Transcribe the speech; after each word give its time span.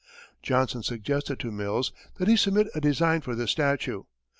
Johnson 0.41 0.81
suggested 0.81 1.39
to 1.41 1.51
Mills 1.51 1.93
that 2.15 2.27
he 2.27 2.35
submit 2.35 2.65
a 2.73 2.81
design 2.81 3.21
for 3.21 3.35
this 3.35 3.51
statue. 3.51 4.05